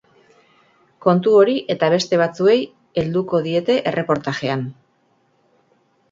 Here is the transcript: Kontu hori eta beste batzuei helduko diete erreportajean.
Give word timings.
Kontu 1.05 1.33
hori 1.41 1.53
eta 1.73 1.89
beste 1.93 2.17
batzuei 2.21 2.55
helduko 3.01 3.41
diete 3.49 3.75
erreportajean. 3.91 4.65